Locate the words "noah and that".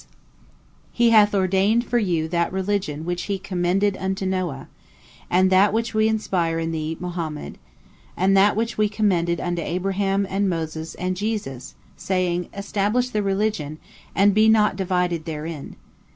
4.25-5.73